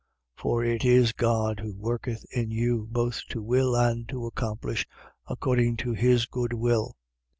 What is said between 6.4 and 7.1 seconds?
will.